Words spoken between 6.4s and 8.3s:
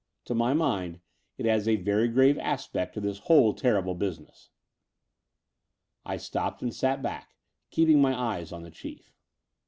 and sat back, keeping my